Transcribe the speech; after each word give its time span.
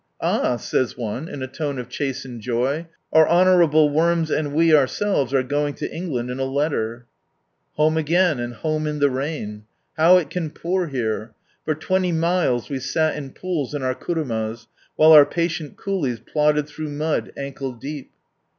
"Ah!" 0.19 0.57
says 0.57 0.97
one 0.97 1.29
i 1.29 1.45
tone 1.45 1.77
of 1.77 1.87
chastened 1.87 2.41
joy, 2.41 2.87
"our 3.13 3.27
hotwur 3.27 3.63
abU 3.63 3.85
worms 3.87 4.31
and 4.31 4.51
we 4.51 4.69
ourselvts 4.69 5.31
are 5.31 5.43
going 5.43 5.75
to 5.75 5.93
England 5.95 6.31
in 6.31 6.39
a 6.39 6.55
Utter 6.57 7.01
til" 7.75 7.85
Home 7.85 7.97
again, 7.97 8.39
and 8.39 8.55
home 8.55 8.87
in 8.87 8.97
the 8.97 9.11
raia 9.11 9.61
How 9.97 10.17
it 10.17 10.31
can 10.31 10.49
pour 10.49 10.87
here! 10.87 11.35
For 11.65 11.75
twenty 11.75 12.11
miles 12.11 12.67
we 12.67 12.79
sat 12.79 13.15
in 13.15 13.33
pools 13.33 13.75
in 13.75 13.83
our 13.83 13.93
kunimas, 13.93 14.65
while 14.95 15.11
our 15.11 15.23
patient 15.23 15.77
coolies 15.77 16.19
plodded 16.19 16.65
through 16.67 16.89
mud, 16.89 17.31
ankle 17.37 17.73
deep. 17.73 18.09